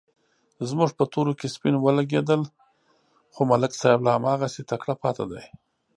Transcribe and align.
زموږ 0.69 0.89
په 0.97 1.03
تورو 1.13 1.33
کې 1.39 1.47
سپین 1.55 1.75
ولږېدل، 1.79 2.41
خو 3.33 3.41
ملک 3.51 3.71
صاحب 3.81 3.99
لا 4.05 4.11
هماغسې 4.17 4.61
تکړه 4.71 4.93
پاتې 5.03 5.25
دی. 5.31 5.43